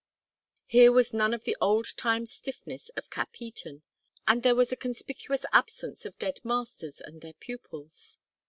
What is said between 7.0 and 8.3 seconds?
and their pupils.